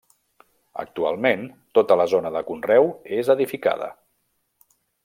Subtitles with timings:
[0.83, 1.43] Actualment
[1.79, 3.93] tota la zona de conreu és edificada.